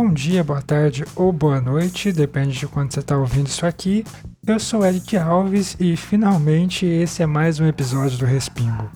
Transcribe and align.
bom 0.00 0.12
dia, 0.12 0.44
boa 0.44 0.62
tarde 0.62 1.04
ou 1.16 1.32
boa 1.32 1.60
noite, 1.60 2.12
depende 2.12 2.56
de 2.56 2.68
quando 2.68 2.92
você 2.92 3.00
está 3.00 3.18
ouvindo 3.18 3.48
isso 3.48 3.66
aqui. 3.66 4.04
Eu 4.46 4.60
sou 4.60 4.86
Eric 4.86 5.16
Alves 5.16 5.76
e 5.80 5.96
finalmente 5.96 6.86
esse 6.86 7.20
é 7.20 7.26
mais 7.26 7.58
um 7.58 7.66
episódio 7.66 8.16
do 8.16 8.24
Respingo. 8.24 8.88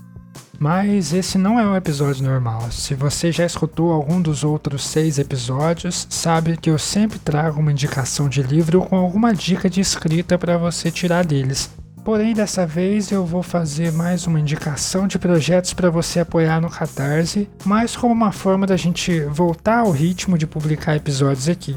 Mas 0.60 1.12
esse 1.12 1.36
não 1.36 1.58
é 1.58 1.66
um 1.66 1.74
episódio 1.74 2.24
normal. 2.24 2.70
Se 2.70 2.94
você 2.94 3.32
já 3.32 3.44
escutou 3.44 3.90
algum 3.90 4.22
dos 4.22 4.44
outros 4.44 4.84
seis 4.84 5.18
episódios, 5.18 6.06
sabe 6.08 6.56
que 6.56 6.70
eu 6.70 6.78
sempre 6.78 7.18
trago 7.18 7.58
uma 7.58 7.72
indicação 7.72 8.28
de 8.28 8.40
livro 8.40 8.80
com 8.82 8.94
alguma 8.94 9.34
dica 9.34 9.68
de 9.68 9.80
escrita 9.80 10.38
para 10.38 10.56
você 10.56 10.88
tirar 10.88 11.24
deles. 11.24 11.68
Porém, 12.04 12.34
dessa 12.34 12.66
vez 12.66 13.12
eu 13.12 13.24
vou 13.24 13.44
fazer 13.44 13.92
mais 13.92 14.26
uma 14.26 14.40
indicação 14.40 15.06
de 15.06 15.20
projetos 15.20 15.72
para 15.72 15.88
você 15.88 16.18
apoiar 16.18 16.60
no 16.60 16.68
Catarse, 16.68 17.48
mais 17.64 17.94
como 17.94 18.12
uma 18.12 18.32
forma 18.32 18.66
da 18.66 18.76
gente 18.76 19.20
voltar 19.26 19.80
ao 19.80 19.92
ritmo 19.92 20.36
de 20.36 20.44
publicar 20.44 20.96
episódios 20.96 21.48
aqui. 21.48 21.76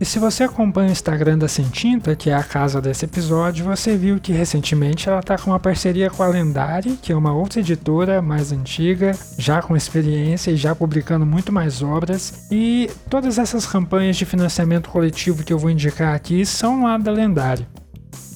E 0.00 0.04
se 0.04 0.18
você 0.18 0.44
acompanha 0.44 0.88
o 0.88 0.92
Instagram 0.92 1.38
da 1.38 1.46
Sentinta, 1.46 2.16
que 2.16 2.30
é 2.30 2.34
a 2.34 2.42
casa 2.42 2.80
desse 2.80 3.04
episódio, 3.04 3.66
você 3.66 3.96
viu 3.96 4.18
que 4.18 4.32
recentemente 4.32 5.08
ela 5.08 5.20
está 5.20 5.36
com 5.38 5.50
uma 5.50 5.60
parceria 5.60 6.10
com 6.10 6.22
a 6.22 6.26
Lendari, 6.26 6.98
que 7.00 7.12
é 7.12 7.16
uma 7.16 7.34
outra 7.34 7.60
editora 7.60 8.22
mais 8.22 8.50
antiga, 8.50 9.12
já 9.38 9.60
com 9.62 9.76
experiência 9.76 10.50
e 10.50 10.56
já 10.56 10.74
publicando 10.74 11.26
muito 11.26 11.52
mais 11.52 11.82
obras. 11.82 12.46
E 12.50 12.90
todas 13.08 13.38
essas 13.38 13.66
campanhas 13.66 14.16
de 14.16 14.24
financiamento 14.24 14.88
coletivo 14.88 15.44
que 15.44 15.52
eu 15.52 15.58
vou 15.58 15.70
indicar 15.70 16.14
aqui 16.14 16.44
são 16.46 16.84
lá 16.84 16.96
da 16.96 17.12
Lendari. 17.12 17.68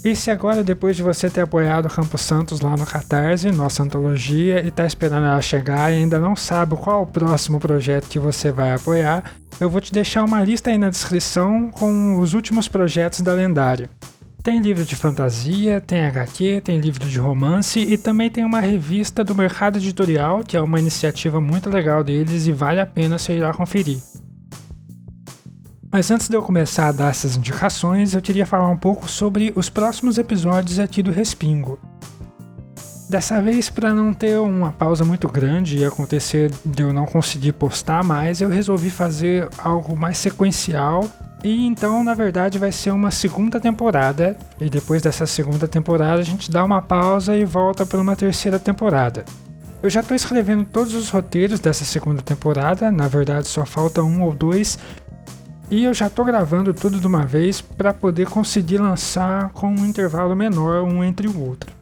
E 0.05 0.15
se 0.15 0.31
agora, 0.31 0.63
depois 0.63 0.97
de 0.97 1.03
você 1.03 1.31
ter 1.31 1.41
apoiado 1.41 1.89
Campos 1.89 2.21
Santos 2.21 2.61
lá 2.61 2.77
no 2.77 2.85
Catarse, 2.85 3.51
nossa 3.51 3.83
antologia, 3.83 4.63
e 4.63 4.71
tá 4.71 4.85
esperando 4.85 5.25
ela 5.25 5.41
chegar 5.41 5.91
e 5.91 5.97
ainda 5.97 6.19
não 6.19 6.37
sabe 6.37 6.77
qual 6.77 7.03
o 7.03 7.07
próximo 7.07 7.59
projeto 7.59 8.07
que 8.07 8.19
você 8.19 8.53
vai 8.53 8.75
apoiar, 8.75 9.25
eu 9.59 9.71
vou 9.71 9.81
te 9.81 9.91
deixar 9.91 10.23
uma 10.23 10.45
lista 10.45 10.69
aí 10.69 10.77
na 10.77 10.91
descrição 10.91 11.71
com 11.71 12.19
os 12.19 12.35
últimos 12.35 12.69
projetos 12.69 13.23
da 13.23 13.33
Lendária. 13.33 13.89
Tem 14.43 14.61
livro 14.61 14.85
de 14.85 14.95
fantasia, 14.95 15.81
tem 15.81 16.05
HQ, 16.05 16.61
tem 16.63 16.79
livro 16.79 17.09
de 17.09 17.19
romance 17.19 17.81
e 17.81 17.97
também 17.97 18.29
tem 18.29 18.45
uma 18.45 18.61
revista 18.61 19.25
do 19.25 19.35
Mercado 19.35 19.79
Editorial, 19.79 20.45
que 20.45 20.55
é 20.55 20.61
uma 20.61 20.79
iniciativa 20.79 21.41
muito 21.41 21.71
legal 21.71 22.05
deles 22.05 22.47
e 22.47 22.53
vale 22.53 22.79
a 22.79 22.85
pena 22.85 23.17
você 23.17 23.39
ir 23.39 23.41
lá 23.41 23.55
conferir. 23.55 24.03
Mas 25.95 26.11
antes 26.11 26.29
de 26.29 26.37
eu 26.37 26.43
começar 26.43 26.89
a 26.89 26.93
dar 26.93 27.11
essas 27.11 27.37
indicações, 27.37 28.15
eu 28.15 28.21
queria 28.21 28.45
falar 28.45 28.69
um 28.69 28.77
pouco 28.77 29.09
sobre 29.09 29.53
os 29.55 29.71
próximos 29.71 30.19
episódios 30.19 30.81
aqui 30.81 31.05
do 31.05 31.13
Respingo. 31.13 31.79
Dessa 33.09 33.41
vez, 33.41 33.71
para 33.71 33.95
não 33.95 34.13
ter 34.13 34.41
uma 34.41 34.73
pausa 34.73 35.05
muito 35.05 35.29
grande 35.29 35.79
e 35.79 35.85
acontecer 35.85 36.51
de 36.67 36.83
eu 36.83 36.93
não 36.93 37.07
conseguir 37.07 37.53
postar 37.53 38.03
mais, 38.03 38.41
eu 38.41 38.49
resolvi 38.49 38.91
fazer 38.91 39.49
algo 39.57 39.97
mais 39.97 40.19
sequencial. 40.19 41.09
E 41.45 41.65
então, 41.65 42.03
na 42.03 42.13
verdade, 42.13 42.59
vai 42.59 42.73
ser 42.73 42.91
uma 42.91 43.13
segunda 43.13 43.61
temporada. 43.61 44.37
E 44.61 44.69
depois 44.69 45.01
dessa 45.01 45.27
segunda 45.27 45.69
temporada, 45.69 46.21
a 46.21 46.25
gente 46.25 46.51
dá 46.51 46.65
uma 46.65 46.83
pausa 46.83 47.37
e 47.37 47.45
volta 47.45 47.87
para 47.87 48.01
uma 48.01 48.17
terceira 48.17 48.59
temporada. 48.59 49.25
Eu 49.85 49.91
já 49.91 50.01
estou 50.01 50.17
escrevendo 50.17 50.65
todos 50.65 50.95
os 50.95 51.11
roteiros 51.11 51.61
dessa 51.61 51.85
segunda 51.85 52.23
temporada, 52.23 52.91
na 52.91 53.07
verdade 53.07 53.47
só 53.47 53.67
falta 53.67 54.03
um 54.03 54.23
ou 54.23 54.33
dois, 54.33 54.79
e 55.71 55.85
eu 55.85 55.95
já 55.95 56.07
estou 56.07 56.25
gravando 56.25 56.75
tudo 56.75 57.01
de 57.01 57.07
uma 57.07 57.25
vez 57.25 57.61
para 57.61 57.93
poder 57.93 58.29
conseguir 58.29 58.79
lançar 58.79 59.51
com 59.51 59.69
um 59.69 59.87
intervalo 59.87 60.35
menor 60.37 60.83
um 60.83 61.03
entre 61.03 61.27
o 61.27 61.41
outro. 61.41 61.73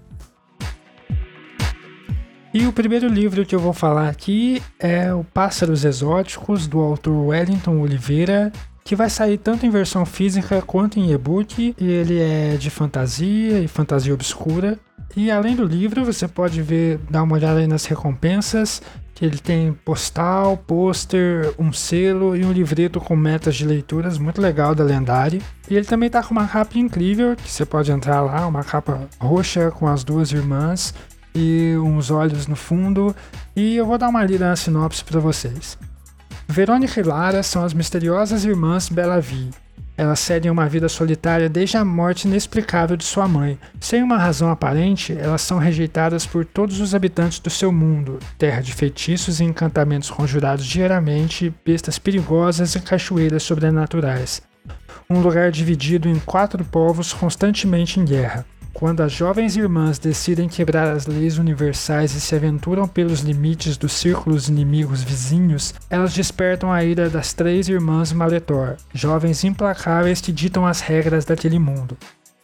E 2.54 2.66
o 2.66 2.72
primeiro 2.72 3.08
livro 3.08 3.46
que 3.46 3.54
eu 3.54 3.60
vou 3.60 3.72
falar 3.72 4.08
aqui 4.08 4.62
é 4.78 5.12
O 5.14 5.24
Pássaros 5.24 5.86
Exóticos, 5.86 6.66
do 6.66 6.80
autor 6.80 7.28
Wellington 7.28 7.78
Oliveira, 7.78 8.52
que 8.84 8.94
vai 8.94 9.08
sair 9.08 9.38
tanto 9.38 9.64
em 9.64 9.70
versão 9.70 10.04
física 10.04 10.60
quanto 10.60 10.98
em 10.98 11.12
e-book, 11.12 11.74
e 11.78 11.84
ele 11.84 12.20
é 12.20 12.56
de 12.58 12.68
fantasia 12.68 13.58
e 13.60 13.68
fantasia 13.68 14.12
obscura. 14.12 14.78
E 15.16 15.30
além 15.30 15.56
do 15.56 15.64
livro, 15.64 16.04
você 16.04 16.28
pode 16.28 16.60
ver, 16.60 16.98
dar 17.10 17.22
uma 17.22 17.34
olhada 17.34 17.60
aí 17.60 17.66
nas 17.66 17.86
recompensas, 17.86 18.82
que 19.14 19.24
ele 19.24 19.38
tem 19.38 19.72
postal, 19.72 20.56
pôster, 20.56 21.54
um 21.58 21.72
selo 21.72 22.36
e 22.36 22.44
um 22.44 22.52
livreto 22.52 23.00
com 23.00 23.14
metas 23.14 23.56
de 23.56 23.66
leituras 23.66 24.18
muito 24.18 24.40
legal 24.40 24.74
da 24.74 24.82
Lendária. 24.82 25.40
E 25.68 25.76
ele 25.76 25.84
também 25.84 26.08
tá 26.08 26.22
com 26.22 26.32
uma 26.32 26.48
capa 26.48 26.78
incrível, 26.78 27.36
que 27.36 27.50
você 27.50 27.64
pode 27.64 27.92
entrar 27.92 28.20
lá, 28.22 28.46
uma 28.46 28.64
capa 28.64 29.08
roxa 29.20 29.70
com 29.70 29.86
as 29.86 30.02
duas 30.02 30.32
irmãs 30.32 30.94
e 31.34 31.74
uns 31.76 32.10
olhos 32.10 32.46
no 32.46 32.56
fundo. 32.56 33.14
E 33.54 33.76
eu 33.76 33.86
vou 33.86 33.98
dar 33.98 34.08
uma 34.08 34.24
lida 34.24 34.48
na 34.48 34.56
sinopse 34.56 35.04
para 35.04 35.20
vocês. 35.20 35.78
Verônica 36.48 37.00
e 37.00 37.02
Lara 37.02 37.42
são 37.42 37.64
as 37.64 37.72
misteriosas 37.72 38.44
irmãs 38.44 38.88
Bellavie, 38.88 39.50
elas 40.02 40.18
seguem 40.18 40.50
uma 40.50 40.68
vida 40.68 40.88
solitária 40.88 41.48
desde 41.48 41.76
a 41.76 41.84
morte 41.84 42.26
inexplicável 42.26 42.96
de 42.96 43.04
sua 43.04 43.28
mãe. 43.28 43.56
Sem 43.80 44.02
uma 44.02 44.18
razão 44.18 44.50
aparente, 44.50 45.16
elas 45.16 45.42
são 45.42 45.58
rejeitadas 45.58 46.26
por 46.26 46.44
todos 46.44 46.80
os 46.80 46.92
habitantes 46.92 47.38
do 47.38 47.48
seu 47.48 47.70
mundo, 47.70 48.18
terra 48.36 48.60
de 48.60 48.74
feitiços 48.74 49.38
e 49.38 49.44
encantamentos 49.44 50.10
conjurados 50.10 50.66
diariamente, 50.66 51.54
bestas 51.64 52.00
perigosas 52.00 52.74
e 52.74 52.80
cachoeiras 52.80 53.44
sobrenaturais. 53.44 54.42
Um 55.08 55.20
lugar 55.20 55.52
dividido 55.52 56.08
em 56.08 56.18
quatro 56.18 56.64
povos 56.64 57.12
constantemente 57.12 58.00
em 58.00 58.04
guerra. 58.04 58.44
Quando 58.72 59.02
as 59.02 59.12
jovens 59.12 59.56
irmãs 59.56 59.98
decidem 59.98 60.48
quebrar 60.48 60.90
as 60.92 61.06
leis 61.06 61.38
universais 61.38 62.14
e 62.14 62.20
se 62.20 62.34
aventuram 62.34 62.88
pelos 62.88 63.20
limites 63.20 63.76
dos 63.76 63.92
círculos 63.92 64.48
inimigos 64.48 65.02
vizinhos, 65.02 65.74
elas 65.90 66.14
despertam 66.14 66.72
a 66.72 66.82
ira 66.82 67.10
das 67.10 67.32
três 67.32 67.68
irmãs 67.68 68.12
Maletor, 68.12 68.76
jovens 68.92 69.44
implacáveis 69.44 70.20
que 70.20 70.32
ditam 70.32 70.66
as 70.66 70.80
regras 70.80 71.24
daquele 71.24 71.58
mundo. 71.58 71.96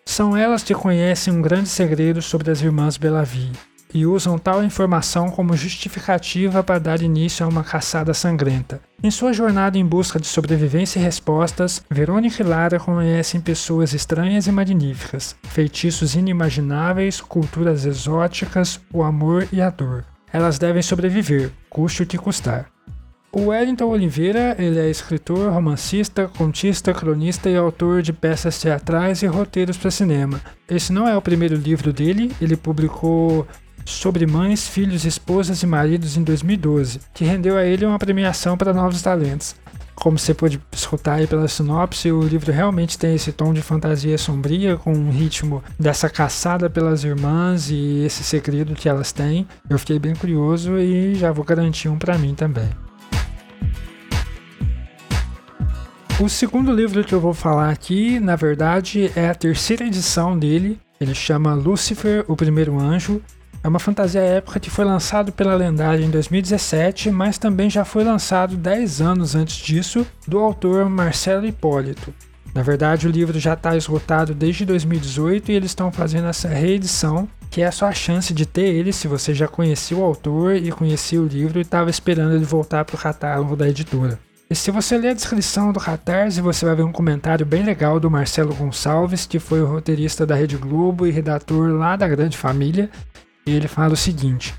São 0.04 0.36
elas 0.36 0.62
que 0.62 0.74
conhecem 0.74 1.32
um 1.32 1.42
grande 1.42 1.68
segredo 1.68 2.20
sobre 2.22 2.50
as 2.50 2.60
irmãs 2.60 2.96
Belavie 2.96 3.52
e 3.92 4.06
usam 4.06 4.38
tal 4.38 4.62
informação 4.62 5.30
como 5.30 5.56
justificativa 5.56 6.62
para 6.62 6.78
dar 6.78 7.02
início 7.02 7.44
a 7.44 7.48
uma 7.48 7.64
caçada 7.64 8.12
sangrenta. 8.12 8.80
Em 9.02 9.10
sua 9.10 9.32
jornada 9.32 9.78
em 9.78 9.86
busca 9.86 10.18
de 10.18 10.26
sobrevivência 10.26 10.98
e 10.98 11.02
respostas, 11.02 11.82
Verônica 11.90 12.42
e 12.42 12.46
Lara 12.46 12.78
conhecem 12.78 13.40
pessoas 13.40 13.92
estranhas 13.92 14.46
e 14.46 14.52
magníficas, 14.52 15.36
feitiços 15.44 16.14
inimagináveis, 16.14 17.20
culturas 17.20 17.84
exóticas, 17.84 18.80
o 18.92 19.02
amor 19.02 19.46
e 19.52 19.60
a 19.60 19.70
dor. 19.70 20.04
Elas 20.32 20.58
devem 20.58 20.82
sobreviver, 20.82 21.50
custe 21.70 22.02
o 22.02 22.06
que 22.06 22.18
custar. 22.18 22.66
O 23.30 23.46
Wellington 23.48 23.84
Oliveira 23.84 24.56
ele 24.58 24.78
é 24.78 24.88
escritor, 24.88 25.52
romancista, 25.52 26.28
contista, 26.28 26.94
cronista 26.94 27.50
e 27.50 27.56
autor 27.56 28.00
de 28.00 28.10
peças 28.10 28.58
teatrais 28.58 29.22
e 29.22 29.26
roteiros 29.26 29.76
para 29.76 29.90
cinema. 29.90 30.40
Esse 30.68 30.92
não 30.92 31.06
é 31.06 31.14
o 31.14 31.20
primeiro 31.20 31.54
livro 31.54 31.92
dele, 31.92 32.34
ele 32.40 32.56
publicou 32.56 33.46
sobre 33.90 34.26
mães, 34.26 34.68
filhos, 34.68 35.04
esposas 35.04 35.62
e 35.62 35.66
maridos 35.66 36.16
em 36.16 36.22
2012, 36.22 37.00
que 37.14 37.24
rendeu 37.24 37.56
a 37.56 37.64
ele 37.64 37.86
uma 37.86 37.98
premiação 37.98 38.56
para 38.56 38.72
novos 38.72 39.02
talentos. 39.02 39.56
Como 39.94 40.16
você 40.16 40.32
pode 40.32 40.60
escutar 40.70 41.14
aí 41.14 41.26
pela 41.26 41.48
sinopse, 41.48 42.12
o 42.12 42.22
livro 42.22 42.52
realmente 42.52 42.96
tem 42.96 43.16
esse 43.16 43.32
tom 43.32 43.52
de 43.52 43.60
fantasia 43.60 44.16
sombria, 44.16 44.76
com 44.76 44.92
um 44.92 45.10
ritmo 45.10 45.62
dessa 45.76 46.08
caçada 46.08 46.70
pelas 46.70 47.02
irmãs 47.02 47.68
e 47.68 48.04
esse 48.04 48.22
segredo 48.22 48.76
que 48.76 48.88
elas 48.88 49.10
têm. 49.10 49.46
Eu 49.68 49.76
fiquei 49.76 49.98
bem 49.98 50.14
curioso 50.14 50.78
e 50.78 51.16
já 51.16 51.32
vou 51.32 51.44
garantir 51.44 51.88
um 51.88 51.98
para 51.98 52.16
mim 52.16 52.32
também. 52.34 52.68
O 56.20 56.28
segundo 56.28 56.72
livro 56.72 57.02
que 57.02 57.14
eu 57.14 57.20
vou 57.20 57.34
falar 57.34 57.70
aqui, 57.70 58.20
na 58.20 58.36
verdade, 58.36 59.10
é 59.16 59.30
a 59.30 59.34
terceira 59.34 59.84
edição 59.84 60.38
dele. 60.38 60.78
Ele 61.00 61.14
chama 61.14 61.54
Lúcifer, 61.54 62.24
o 62.26 62.34
Primeiro 62.34 62.78
Anjo, 62.78 63.22
é 63.62 63.68
uma 63.68 63.78
fantasia 63.78 64.20
épica 64.20 64.60
que 64.60 64.70
foi 64.70 64.84
lançado 64.84 65.32
pela 65.32 65.54
Lendária 65.54 66.04
em 66.04 66.10
2017, 66.10 67.10
mas 67.10 67.38
também 67.38 67.68
já 67.68 67.84
foi 67.84 68.04
lançado 68.04 68.56
10 68.56 69.00
anos 69.00 69.34
antes 69.34 69.56
disso, 69.56 70.06
do 70.26 70.38
autor 70.38 70.88
Marcelo 70.88 71.46
Hipólito. 71.46 72.14
Na 72.54 72.62
verdade, 72.62 73.06
o 73.06 73.10
livro 73.10 73.38
já 73.38 73.54
está 73.54 73.76
esgotado 73.76 74.34
desde 74.34 74.64
2018 74.64 75.50
e 75.50 75.54
eles 75.54 75.70
estão 75.70 75.92
fazendo 75.92 76.28
essa 76.28 76.48
reedição, 76.48 77.28
que 77.50 77.62
é 77.62 77.66
a 77.66 77.72
sua 77.72 77.92
chance 77.92 78.32
de 78.32 78.46
ter 78.46 78.74
ele 78.74 78.92
se 78.92 79.06
você 79.06 79.34
já 79.34 79.46
conhecia 79.46 79.96
o 79.96 80.04
autor 80.04 80.56
e 80.56 80.70
conhecia 80.70 81.20
o 81.20 81.26
livro 81.26 81.58
e 81.58 81.62
estava 81.62 81.90
esperando 81.90 82.34
ele 82.34 82.44
voltar 82.44 82.84
para 82.84 82.96
o 82.96 82.98
catálogo 82.98 83.54
da 83.54 83.68
editora. 83.68 84.18
E 84.50 84.54
se 84.54 84.70
você 84.70 84.96
ler 84.96 85.10
a 85.10 85.14
descrição 85.14 85.72
do 85.72 85.80
Catarse, 85.80 86.40
você 86.40 86.64
vai 86.64 86.74
ver 86.74 86.82
um 86.82 86.92
comentário 86.92 87.44
bem 87.44 87.62
legal 87.62 88.00
do 88.00 88.10
Marcelo 88.10 88.54
Gonçalves, 88.54 89.26
que 89.26 89.38
foi 89.38 89.60
o 89.60 89.66
roteirista 89.66 90.24
da 90.24 90.34
Rede 90.34 90.56
Globo 90.56 91.06
e 91.06 91.10
redator 91.10 91.70
lá 91.74 91.96
da 91.96 92.08
Grande 92.08 92.38
Família, 92.38 92.88
e 93.48 93.54
ele 93.54 93.68
fala 93.68 93.94
o 93.94 93.96
seguinte: 93.96 94.54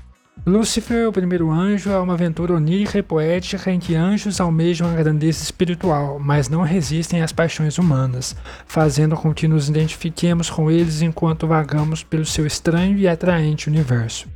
Lúcifer, 0.46 1.06
o 1.06 1.12
primeiro 1.12 1.50
anjo, 1.50 1.90
é 1.90 1.98
uma 1.98 2.14
aventura 2.14 2.54
onírica 2.54 2.98
e 2.98 3.02
poética 3.02 3.70
em 3.70 3.78
que 3.78 3.94
anjos 3.94 4.40
almejam 4.40 4.90
a 4.90 4.94
grandeza 4.94 5.42
espiritual, 5.42 6.18
mas 6.18 6.48
não 6.48 6.62
resistem 6.62 7.22
às 7.22 7.32
paixões 7.32 7.78
humanas, 7.78 8.34
fazendo 8.66 9.16
com 9.16 9.34
que 9.34 9.46
nos 9.46 9.68
identifiquemos 9.68 10.48
com 10.48 10.70
eles 10.70 11.02
enquanto 11.02 11.46
vagamos 11.46 12.02
pelo 12.02 12.24
seu 12.24 12.46
estranho 12.46 12.98
e 12.98 13.06
atraente 13.06 13.68
universo. 13.68 14.28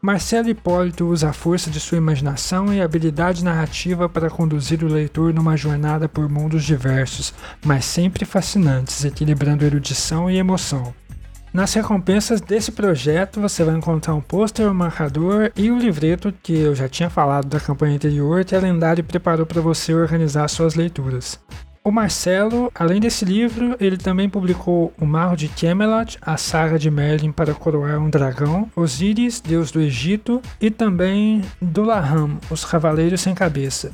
Marcelo 0.00 0.50
Hipólito 0.50 1.06
usa 1.06 1.30
a 1.30 1.32
força 1.32 1.70
de 1.70 1.80
sua 1.80 1.96
imaginação 1.96 2.72
e 2.72 2.82
habilidade 2.82 3.42
narrativa 3.42 4.06
para 4.06 4.28
conduzir 4.28 4.84
o 4.84 4.88
leitor 4.88 5.32
numa 5.32 5.56
jornada 5.56 6.06
por 6.08 6.28
mundos 6.28 6.62
diversos, 6.62 7.32
mas 7.64 7.86
sempre 7.86 8.26
fascinantes, 8.26 9.02
equilibrando 9.02 9.64
erudição 9.64 10.30
e 10.30 10.36
emoção. 10.36 10.94
Nas 11.54 11.72
recompensas 11.72 12.40
desse 12.40 12.72
projeto 12.72 13.40
você 13.40 13.62
vai 13.62 13.76
encontrar 13.76 14.12
um 14.12 14.20
pôster, 14.20 14.68
um 14.68 14.74
marcador 14.74 15.52
e 15.54 15.70
o 15.70 15.74
um 15.74 15.78
livreto 15.78 16.34
que 16.42 16.52
eu 16.52 16.74
já 16.74 16.88
tinha 16.88 17.08
falado 17.08 17.46
da 17.46 17.60
campanha 17.60 17.94
anterior 17.94 18.44
que 18.44 18.56
a 18.56 18.58
Lendário 18.58 19.04
preparou 19.04 19.46
para 19.46 19.60
você 19.60 19.94
organizar 19.94 20.48
suas 20.48 20.74
leituras. 20.74 21.38
O 21.84 21.92
Marcelo, 21.92 22.72
além 22.74 22.98
desse 22.98 23.24
livro, 23.24 23.76
ele 23.78 23.96
também 23.96 24.28
publicou 24.28 24.92
O 25.00 25.06
Marro 25.06 25.36
de 25.36 25.46
Camelot, 25.46 26.18
a 26.20 26.36
saga 26.36 26.76
de 26.76 26.90
Merlin 26.90 27.30
para 27.30 27.54
coroar 27.54 28.00
um 28.00 28.10
dragão, 28.10 28.68
Osíris, 28.74 29.40
deus 29.40 29.70
do 29.70 29.80
Egito, 29.80 30.42
e 30.60 30.72
também 30.72 31.40
Dullaham, 31.62 32.40
os 32.50 32.64
Cavaleiros 32.64 33.20
Sem 33.20 33.32
Cabeça. 33.32 33.92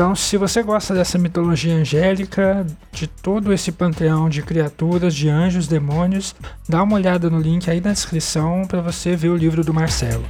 Então, 0.00 0.16
se 0.16 0.38
você 0.38 0.62
gosta 0.62 0.94
dessa 0.94 1.18
mitologia 1.18 1.74
angélica, 1.74 2.66
de 2.90 3.06
todo 3.06 3.52
esse 3.52 3.70
panteão 3.70 4.30
de 4.30 4.40
criaturas, 4.40 5.14
de 5.14 5.28
anjos, 5.28 5.68
demônios, 5.68 6.34
dá 6.66 6.82
uma 6.82 6.94
olhada 6.94 7.28
no 7.28 7.38
link 7.38 7.70
aí 7.70 7.82
na 7.82 7.92
descrição 7.92 8.64
para 8.66 8.80
você 8.80 9.14
ver 9.14 9.28
o 9.28 9.36
livro 9.36 9.62
do 9.62 9.74
Marcelo. 9.74 10.24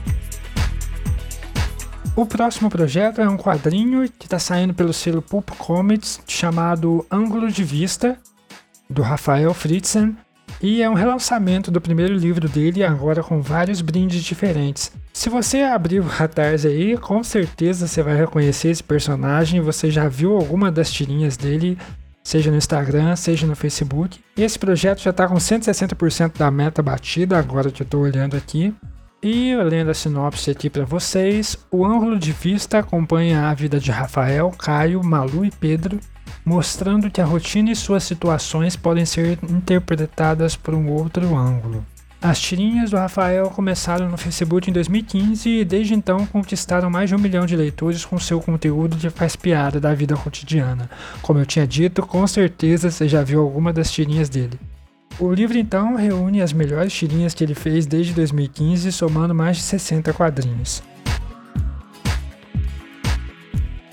O 2.16 2.26
próximo 2.26 2.68
projeto 2.68 3.20
é 3.20 3.28
um 3.28 3.36
quadrinho 3.36 4.10
que 4.10 4.26
está 4.26 4.40
saindo 4.40 4.74
pelo 4.74 4.92
selo 4.92 5.22
Pulp 5.22 5.50
Comics 5.50 6.20
chamado 6.26 7.06
Ângulo 7.08 7.48
de 7.48 7.62
Vista, 7.62 8.18
do 8.88 9.02
Rafael 9.02 9.54
Fritzen, 9.54 10.16
e 10.62 10.82
é 10.82 10.88
um 10.88 10.94
relançamento 10.94 11.70
do 11.70 11.80
primeiro 11.80 12.14
livro 12.14 12.48
dele, 12.48 12.84
agora 12.84 13.22
com 13.22 13.40
vários 13.40 13.80
brindes 13.80 14.22
diferentes. 14.22 14.92
Se 15.12 15.28
você 15.28 15.62
abrir 15.62 16.00
o 16.00 16.04
Catarse 16.04 16.66
aí, 16.66 16.96
com 16.96 17.22
certeza 17.22 17.86
você 17.86 18.02
vai 18.02 18.16
reconhecer 18.16 18.68
esse 18.68 18.82
personagem, 18.82 19.60
você 19.60 19.90
já 19.90 20.08
viu 20.08 20.36
alguma 20.36 20.70
das 20.70 20.92
tirinhas 20.92 21.36
dele, 21.36 21.76
seja 22.22 22.50
no 22.50 22.56
Instagram, 22.56 23.16
seja 23.16 23.46
no 23.46 23.56
Facebook. 23.56 24.20
Esse 24.36 24.58
projeto 24.58 25.00
já 25.00 25.10
está 25.10 25.26
com 25.26 25.34
160% 25.34 26.38
da 26.38 26.50
meta 26.50 26.82
batida, 26.82 27.38
agora 27.38 27.70
que 27.70 27.82
eu 27.82 27.84
estou 27.84 28.02
olhando 28.02 28.36
aqui. 28.36 28.74
E 29.22 29.54
lendo 29.54 29.90
a 29.90 29.94
sinopse 29.94 30.50
aqui 30.50 30.70
para 30.70 30.86
vocês, 30.86 31.54
o 31.70 31.84
ângulo 31.84 32.18
de 32.18 32.32
vista 32.32 32.78
acompanha 32.78 33.50
a 33.50 33.54
vida 33.54 33.78
de 33.78 33.90
Rafael, 33.90 34.50
Caio, 34.58 35.04
Malu 35.04 35.44
e 35.44 35.50
Pedro, 35.50 36.00
mostrando 36.44 37.10
que 37.10 37.20
a 37.20 37.24
rotina 37.24 37.70
e 37.70 37.76
suas 37.76 38.04
situações 38.04 38.76
podem 38.76 39.04
ser 39.04 39.38
interpretadas 39.48 40.56
por 40.56 40.74
um 40.74 40.90
outro 40.90 41.36
ângulo. 41.36 41.84
As 42.22 42.38
tirinhas 42.38 42.90
do 42.90 42.98
Rafael 42.98 43.48
começaram 43.48 44.10
no 44.10 44.18
Facebook 44.18 44.68
em 44.68 44.72
2015 44.74 45.48
e 45.48 45.64
desde 45.64 45.94
então 45.94 46.26
conquistaram 46.26 46.90
mais 46.90 47.08
de 47.08 47.14
um 47.14 47.18
milhão 47.18 47.46
de 47.46 47.56
leitores 47.56 48.04
com 48.04 48.18
seu 48.18 48.42
conteúdo 48.42 48.98
que 48.98 49.08
faz 49.08 49.36
piada 49.36 49.80
da 49.80 49.94
vida 49.94 50.14
cotidiana. 50.14 50.90
Como 51.22 51.38
eu 51.38 51.46
tinha 51.46 51.66
dito, 51.66 52.02
com 52.02 52.26
certeza 52.26 52.90
você 52.90 53.08
já 53.08 53.22
viu 53.22 53.40
alguma 53.40 53.72
das 53.72 53.90
tirinhas 53.90 54.28
dele. 54.28 54.60
O 55.18 55.32
livro 55.32 55.56
então 55.56 55.96
reúne 55.96 56.42
as 56.42 56.52
melhores 56.52 56.92
tirinhas 56.92 57.32
que 57.32 57.42
ele 57.42 57.54
fez 57.54 57.86
desde 57.86 58.12
2015, 58.12 58.92
somando 58.92 59.34
mais 59.34 59.56
de 59.56 59.62
60 59.62 60.12
quadrinhos. 60.12 60.82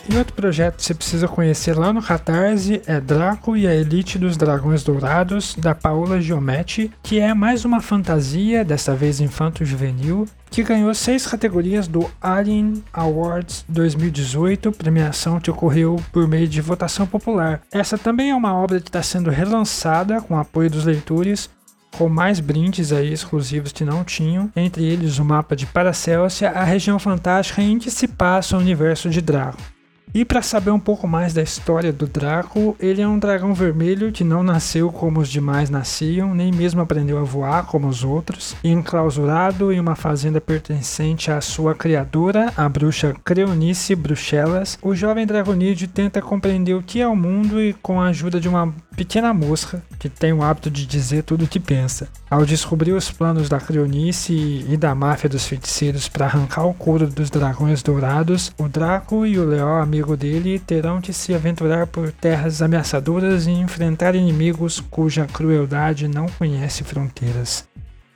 E 0.09 0.15
outro 0.15 0.33
projeto 0.33 0.77
que 0.77 0.85
você 0.85 0.93
precisa 0.93 1.27
conhecer 1.27 1.77
lá 1.77 1.91
no 1.91 2.01
Catarse 2.01 2.81
é 2.87 2.97
Draco 3.01 3.57
e 3.57 3.67
a 3.67 3.75
Elite 3.75 4.17
dos 4.17 4.37
Dragões 4.37 4.81
Dourados, 4.81 5.53
da 5.55 5.75
Paola 5.75 6.21
Giometti, 6.21 6.89
que 7.03 7.19
é 7.19 7.33
mais 7.33 7.65
uma 7.65 7.81
fantasia, 7.81 8.63
dessa 8.63 8.95
vez 8.95 9.19
infanto-juvenil, 9.19 10.25
que 10.49 10.63
ganhou 10.63 10.93
seis 10.93 11.27
categorias 11.27 11.89
do 11.89 12.09
Alien 12.21 12.81
Awards 12.93 13.65
2018, 13.67 14.71
premiação 14.71 15.41
que 15.41 15.51
ocorreu 15.51 16.01
por 16.13 16.25
meio 16.25 16.47
de 16.47 16.61
votação 16.61 17.05
popular. 17.05 17.61
Essa 17.69 17.97
também 17.97 18.29
é 18.29 18.35
uma 18.35 18.55
obra 18.55 18.79
que 18.79 18.87
está 18.87 19.03
sendo 19.03 19.29
relançada 19.29 20.21
com 20.21 20.39
apoio 20.39 20.69
dos 20.69 20.85
leitores, 20.85 21.49
com 21.97 22.07
mais 22.07 22.39
brindes 22.39 22.93
aí 22.93 23.11
exclusivos 23.11 23.73
que 23.73 23.83
não 23.83 24.05
tinham, 24.05 24.49
entre 24.55 24.85
eles 24.85 25.19
o 25.19 25.25
mapa 25.25 25.53
de 25.53 25.65
Paracélcia, 25.65 26.51
a 26.51 26.63
região 26.63 26.97
fantástica 26.97 27.61
em 27.61 27.77
que 27.77 27.91
se 27.91 28.07
passa 28.07 28.55
o 28.55 28.59
universo 28.59 29.09
de 29.09 29.19
Draco. 29.19 29.76
E 30.13 30.25
para 30.25 30.41
saber 30.41 30.71
um 30.71 30.79
pouco 30.79 31.07
mais 31.07 31.33
da 31.33 31.41
história 31.41 31.91
do 31.93 32.07
Draco, 32.07 32.75
ele 32.79 33.01
é 33.01 33.07
um 33.07 33.19
dragão 33.19 33.53
vermelho 33.53 34.11
que 34.11 34.23
não 34.23 34.41
nasceu 34.41 34.91
como 34.91 35.19
os 35.19 35.29
demais 35.29 35.69
nasciam, 35.69 36.33
nem 36.33 36.51
mesmo 36.51 36.81
aprendeu 36.81 37.19
a 37.19 37.23
voar 37.23 37.65
como 37.65 37.87
os 37.87 38.03
outros, 38.03 38.55
enclausurado 38.63 39.71
em 39.71 39.79
uma 39.79 39.95
fazenda 39.95 40.41
pertencente 40.41 41.29
à 41.29 41.39
sua 41.41 41.75
criadora, 41.75 42.51
a 42.55 42.67
bruxa 42.67 43.15
Creonice 43.23 43.95
Bruxelas, 43.95 44.79
o 44.81 44.95
jovem 44.95 45.25
Dragonídeo 45.25 45.87
tenta 45.87 46.21
compreender 46.21 46.73
o 46.73 46.81
que 46.81 47.01
é 47.01 47.07
o 47.07 47.15
mundo 47.15 47.61
e 47.61 47.73
com 47.73 48.01
a 48.01 48.07
ajuda 48.07 48.39
de 48.39 48.47
uma 48.49 48.73
pequena 48.97 49.31
mosca 49.31 49.83
que 49.99 50.09
tem 50.09 50.33
o 50.33 50.41
hábito 50.41 50.71
de 50.71 50.87
dizer 50.87 51.21
tudo 51.21 51.45
o 51.45 51.47
que 51.47 51.59
pensa. 51.59 52.09
Ao 52.27 52.43
descobrir 52.43 52.93
os 52.93 53.11
planos 53.11 53.47
da 53.47 53.59
Creonice 53.59 54.65
e 54.67 54.75
da 54.75 54.95
máfia 54.95 55.29
dos 55.29 55.45
feiticeiros 55.45 56.09
para 56.09 56.25
arrancar 56.25 56.65
o 56.65 56.73
couro 56.73 57.05
dos 57.05 57.29
dragões 57.29 57.83
dourados, 57.83 58.51
o 58.57 58.67
Draco 58.67 59.23
e 59.23 59.37
o 59.37 59.45
leal 59.45 59.77
amigo 59.77 60.17
dele 60.17 60.57
terão 60.57 60.99
que 60.99 61.13
se 61.13 61.31
aventurar 61.35 61.85
por 61.85 62.11
terras 62.11 62.59
ameaçadoras 62.59 63.45
e 63.45 63.51
enfrentar 63.51 64.15
inimigos 64.15 64.79
cuja 64.89 65.27
crueldade 65.27 66.07
não 66.07 66.25
conhece 66.25 66.83
fronteiras. 66.83 67.67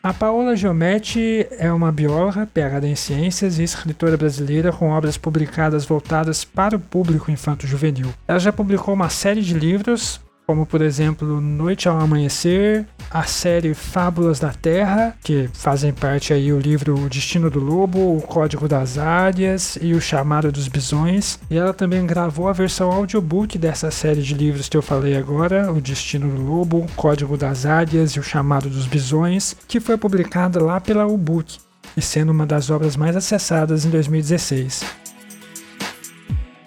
A 0.02 0.12
Paola 0.12 0.56
Giometti 0.56 1.46
é 1.60 1.72
uma 1.72 1.92
bióloga, 1.92 2.50
PhD 2.52 2.88
em 2.88 2.96
ciências 2.96 3.60
e 3.60 3.64
escritora 3.64 4.18
brasileira 4.18 4.72
com 4.72 4.90
obras 4.90 5.16
publicadas 5.16 5.86
voltadas 5.86 6.44
para 6.44 6.76
o 6.76 6.80
público 6.80 7.30
infanto-juvenil. 7.30 8.12
Ela 8.28 8.40
já 8.40 8.52
publicou 8.52 8.96
uma 8.96 9.10
série 9.10 9.44
de 9.44 9.54
livros, 9.54 10.20
como 10.52 10.66
por 10.66 10.82
exemplo 10.82 11.40
Noite 11.40 11.88
ao 11.88 11.98
Amanhecer, 11.98 12.86
a 13.10 13.24
série 13.24 13.74
Fábulas 13.74 14.38
da 14.38 14.50
Terra, 14.50 15.16
que 15.24 15.50
fazem 15.54 15.94
parte 15.94 16.34
aí 16.34 16.52
o 16.52 16.60
livro 16.60 16.94
O 16.94 17.08
Destino 17.08 17.50
do 17.50 17.58
Lobo, 17.58 18.18
O 18.18 18.22
Código 18.22 18.68
das 18.68 18.98
Áreas 18.98 19.78
e 19.82 19.94
O 19.94 20.02
Chamado 20.02 20.52
dos 20.52 20.68
Bisões. 20.68 21.40
E 21.50 21.58
ela 21.58 21.74
também 21.74 22.06
gravou 22.06 22.50
a 22.50 22.54
versão 22.54 22.92
audiobook 22.92 23.58
dessa 23.58 23.90
série 23.92 24.22
de 24.22 24.34
livros 24.34 24.68
que 24.68 24.76
eu 24.76 24.82
falei 24.82 25.16
agora, 25.16 25.72
O 25.72 25.80
Destino 25.80 26.28
do 26.28 26.42
Lobo, 26.42 26.80
O 26.80 26.92
Código 26.98 27.38
das 27.38 27.66
Áreas 27.66 28.12
e 28.12 28.20
O 28.20 28.24
Chamado 28.24 28.70
dos 28.70 28.86
Bisões, 28.86 29.56
que 29.70 29.80
foi 29.80 29.96
publicada 29.96 30.62
lá 30.62 30.82
pela 30.82 31.08
Ubook 31.08 31.60
e 31.96 32.02
sendo 32.02 32.32
uma 32.32 32.46
das 32.46 32.70
obras 32.70 32.98
mais 32.98 33.16
acessadas 33.16 33.86
em 33.86 33.90
2016. 33.90 35.01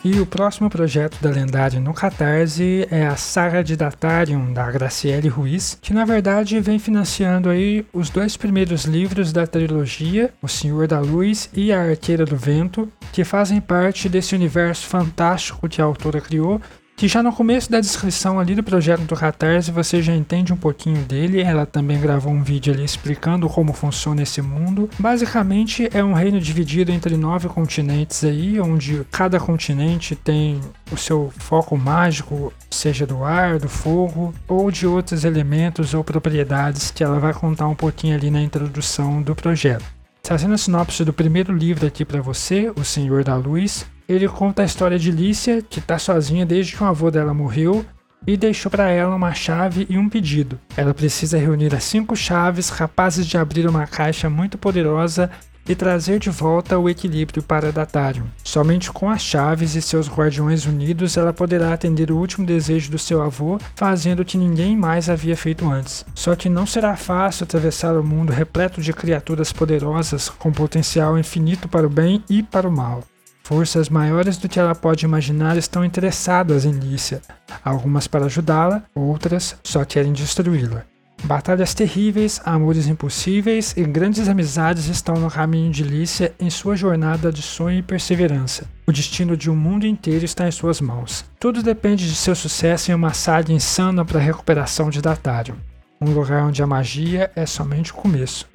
E 0.05 0.21
o 0.21 0.27
próximo 0.27 0.69
projeto 0.69 1.17
da 1.23 1.31
Lendária 1.31 1.81
no 1.81 1.95
Catarse 1.95 2.87
é 2.91 3.07
a 3.07 3.17
Saga 3.17 3.65
de 3.65 3.75
Datarium, 3.75 4.53
da 4.53 4.71
Graciele 4.71 5.29
Ruiz, 5.29 5.79
que 5.81 5.95
na 5.95 6.05
verdade 6.05 6.61
vem 6.61 6.79
financiando 6.79 7.49
aí 7.49 7.87
os 7.91 8.11
dois 8.11 8.37
primeiros 8.37 8.85
livros 8.85 9.33
da 9.33 9.47
trilogia, 9.47 10.31
O 10.43 10.47
Senhor 10.47 10.87
da 10.87 11.01
Luz 11.01 11.49
e 11.55 11.73
A 11.73 11.81
Arqueira 11.81 12.27
do 12.27 12.37
Vento, 12.37 12.87
que 13.15 13.25
fazem 13.25 13.63
parte 13.63 14.07
desse 14.07 14.35
universo 14.35 14.87
fantástico 14.87 15.71
que 15.71 15.81
a 15.81 15.87
autora 15.87 16.21
criou 16.21 16.61
que 16.97 17.09
já 17.09 17.23
no 17.23 17.33
começo 17.33 17.71
da 17.71 17.81
descrição 17.81 18.39
ali 18.39 18.55
do 18.55 18.63
projeto 18.63 19.03
do 19.03 19.17
Catarse 19.17 19.71
você 19.71 20.01
já 20.01 20.15
entende 20.15 20.53
um 20.53 20.57
pouquinho 20.57 21.03
dele. 21.03 21.41
Ela 21.41 21.67
também 21.67 22.01
gravou 22.01 22.33
um 22.33 22.43
vídeo 22.43 22.73
ali 22.73 22.85
explicando 22.85 23.49
como 23.49 23.73
funciona 23.73 24.23
esse 24.23 24.41
mundo. 24.41 24.89
Basicamente 24.99 25.89
é 25.93 26.03
um 26.05 26.13
reino 26.13 26.41
dividido 26.41 26.93
entre 26.93 27.17
nove 27.17 27.49
continentes 27.49 28.23
aí, 28.25 28.61
onde 28.61 29.05
cada 29.11 29.41
continente 29.41 30.15
tem 30.15 30.61
o 30.93 30.97
seu 30.97 31.33
foco 31.37 31.77
mágico, 31.77 32.53
seja 32.71 33.07
do 33.07 33.25
ar, 33.25 33.59
do 33.59 33.69
fogo 33.69 34.33
ou 34.47 34.71
de 34.71 34.87
outros 34.87 35.25
elementos 35.25 35.95
ou 35.95 36.05
propriedades 36.05 36.91
que 36.91 37.03
ela 37.03 37.19
vai 37.19 37.35
contar 37.35 37.67
um 37.67 37.75
pouquinho 37.75 38.17
ali 38.17 38.31
na 38.31 38.41
introdução 38.41 39.21
do 39.21 39.35
projeto. 39.35 39.85
Trazendo 40.23 40.55
a 40.55 40.59
sinopse 40.59 41.05
do 41.05 41.13
primeiro 41.13 41.55
livro 41.55 41.87
aqui 41.87 42.03
para 42.03 42.23
você, 42.23 42.73
O 42.77 42.83
Senhor 42.83 43.23
da 43.23 43.37
Luz, 43.37 43.85
ele 44.09 44.29
conta 44.29 44.63
a 44.63 44.65
história 44.65 44.99
de 44.99 45.11
Lícia, 45.11 45.63
que 45.63 45.79
está 45.79 45.99
sozinha 45.99 46.45
desde 46.45 46.77
que 46.77 46.83
o 46.83 46.87
avô 46.87 47.11
dela 47.11 47.35
morreu 47.35 47.85
e 48.27 48.37
deixou 48.37 48.71
para 48.71 48.89
ela 48.89 49.15
uma 49.15 49.35
chave 49.35 49.87
e 49.89 49.99
um 49.99 50.09
pedido. 50.09 50.59
Ela 50.77 50.95
precisa 50.95 51.39
reunir 51.39 51.75
as 51.75 51.85
cinco 51.85 52.17
chaves 52.17 52.71
capazes 52.71 53.27
de 53.27 53.37
abrir 53.37 53.69
uma 53.69 53.87
caixa 53.87 54.31
muito 54.31 54.57
poderosa 54.57 55.31
e 55.67 55.75
trazer 55.75 56.19
de 56.19 56.29
volta 56.29 56.79
o 56.79 56.89
equilíbrio 56.89 57.43
para 57.43 57.73
Datarium. 57.73 58.27
Somente 58.43 58.93
com 58.93 59.09
as 59.09 59.23
chaves 59.23 59.75
e 59.75 59.81
seus 59.81 60.09
guardiões 60.09 60.67
unidos 60.67 61.17
ela 61.17 61.33
poderá 61.33 61.73
atender 61.73 62.11
o 62.11 62.19
último 62.19 62.47
desejo 62.47 62.91
do 62.91 62.99
seu 62.99 63.23
avô, 63.23 63.59
fazendo 63.75 64.21
o 64.21 64.25
que 64.25 64.37
ninguém 64.37 64.77
mais 64.77 65.09
havia 65.09 65.37
feito 65.37 65.69
antes. 65.69 66.05
Só 66.15 66.37
que 66.37 66.51
não 66.51 66.67
será 66.67 66.97
fácil 66.97 67.45
atravessar 67.45 67.97
o 67.97 68.05
mundo 68.05 68.31
repleto 68.31 68.83
de 68.83 68.93
criaturas 68.93 69.53
poderosas 69.53 70.29
com 70.29 70.53
potencial 70.53 71.19
infinito 71.19 71.67
para 71.67 71.87
o 71.87 71.91
bem 71.91 72.23
e 72.29 72.43
para 72.43 72.69
o 72.69 72.73
mal. 72.73 73.03
Forças 73.47 73.91
maiores 73.91 74.39
do 74.39 74.49
que 74.49 74.59
ela 74.59 74.75
pode 74.75 75.05
imaginar 75.05 75.59
estão 75.59 75.85
interessadas 75.85 76.65
em 76.65 76.71
Lícia, 76.71 77.21
algumas 77.63 78.07
para 78.07 78.25
ajudá-la, 78.25 78.83
outras 78.95 79.55
só 79.63 79.85
querem 79.85 80.15
destruí-la. 80.15 80.87
Batalhas 81.25 81.75
terríveis, 81.75 82.41
amores 82.43 82.87
impossíveis 82.87 83.75
e 83.77 83.85
grandes 83.85 84.31
amizades 84.31 84.87
estão 84.87 85.17
no 85.17 85.31
caminho 85.31 85.71
de 85.71 85.83
Lícia 85.83 86.33
em 86.41 86.49
sua 86.49 86.75
jornada 86.75 87.31
de 87.31 87.43
sonho 87.43 87.81
e 87.81 87.83
perseverança. 87.83 88.65
O 88.87 88.93
destino 88.93 89.37
de 89.37 89.51
um 89.51 89.57
mundo 89.57 89.87
inteiro 89.87 90.25
está 90.25 90.49
em 90.49 90.51
suas 90.51 90.81
mãos. 90.81 91.27
Tudo 91.39 91.63
depende 91.63 92.09
de 92.09 92.15
seu 92.15 92.35
sucesso 92.35 92.91
em 92.91 92.95
uma 92.95 93.13
saga 93.13 93.53
insana 93.53 94.07
para 94.07 94.19
a 94.19 94.23
recuperação 94.23 94.89
de 94.89 95.03
Datário. 95.03 95.55
Um 96.01 96.11
lugar 96.13 96.45
onde 96.45 96.63
a 96.63 96.67
magia 96.67 97.31
é 97.37 97.45
somente 97.45 97.93
o 97.93 97.95
começo. 97.95 98.49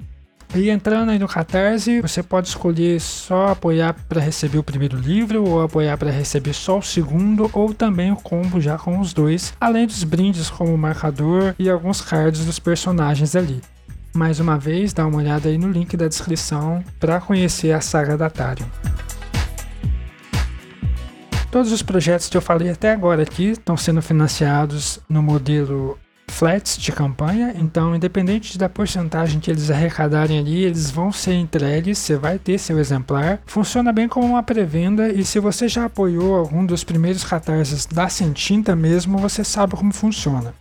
E 0.52 0.68
entrando 0.68 1.10
aí 1.10 1.18
no 1.18 1.28
Catarse, 1.28 2.00
você 2.00 2.24
pode 2.24 2.48
escolher 2.48 3.00
só 3.00 3.48
apoiar 3.48 3.94
para 4.08 4.20
receber 4.20 4.58
o 4.58 4.64
primeiro 4.64 4.96
livro, 4.96 5.44
ou 5.44 5.62
apoiar 5.62 5.96
para 5.96 6.10
receber 6.10 6.52
só 6.52 6.78
o 6.78 6.82
segundo, 6.82 7.48
ou 7.52 7.72
também 7.72 8.10
o 8.10 8.16
combo 8.16 8.60
já 8.60 8.76
com 8.76 8.98
os 8.98 9.12
dois, 9.12 9.54
além 9.60 9.86
dos 9.86 10.02
brindes 10.02 10.50
como 10.50 10.76
marcador 10.76 11.54
e 11.56 11.70
alguns 11.70 12.00
cards 12.00 12.44
dos 12.44 12.58
personagens 12.58 13.36
ali. 13.36 13.60
Mais 14.12 14.40
uma 14.40 14.58
vez, 14.58 14.92
dá 14.92 15.06
uma 15.06 15.18
olhada 15.18 15.48
aí 15.48 15.56
no 15.56 15.70
link 15.70 15.96
da 15.96 16.08
descrição 16.08 16.82
para 16.98 17.20
conhecer 17.20 17.70
a 17.70 17.80
saga 17.80 18.16
da 18.16 18.26
Atarium. 18.26 18.66
Todos 21.48 21.70
os 21.70 21.82
projetos 21.82 22.28
que 22.28 22.36
eu 22.36 22.42
falei 22.42 22.70
até 22.70 22.90
agora 22.90 23.22
aqui 23.22 23.50
estão 23.50 23.76
sendo 23.76 24.02
financiados 24.02 24.98
no 25.08 25.22
modelo 25.22 25.96
flats 26.30 26.78
de 26.78 26.92
campanha, 26.92 27.54
então 27.58 27.94
independente 27.94 28.56
da 28.56 28.68
porcentagem 28.68 29.40
que 29.40 29.50
eles 29.50 29.70
arrecadarem 29.70 30.38
ali, 30.38 30.64
eles 30.64 30.90
vão 30.90 31.12
ser 31.12 31.34
entregues, 31.34 31.98
você 31.98 32.16
vai 32.16 32.38
ter 32.38 32.58
seu 32.58 32.78
exemplar. 32.78 33.40
Funciona 33.44 33.92
bem 33.92 34.08
como 34.08 34.26
uma 34.26 34.42
pré-venda 34.42 35.08
e 35.08 35.24
se 35.24 35.38
você 35.38 35.68
já 35.68 35.84
apoiou 35.84 36.36
algum 36.36 36.64
dos 36.64 36.84
primeiros 36.84 37.24
catarses 37.24 37.84
da 37.84 38.08
Sentinta 38.08 38.74
mesmo, 38.74 39.18
você 39.18 39.44
sabe 39.44 39.76
como 39.76 39.92
funciona. 39.92 40.54